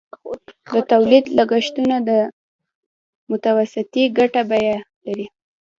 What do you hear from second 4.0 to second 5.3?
ګټې بیه لري